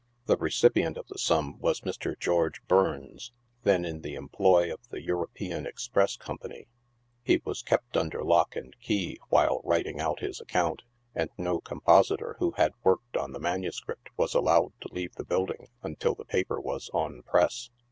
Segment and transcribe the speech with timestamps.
[0.25, 2.17] The recipient of the sum was Mr.
[2.17, 6.65] George Burns, then in the employ of the European Express Com pany.
[7.21, 10.81] He was kept under lock and key while writing out his ac count,
[11.13, 13.83] and no compositor who had worked on the MSS.
[14.17, 17.69] was allowed to leave the building until the paper was on press.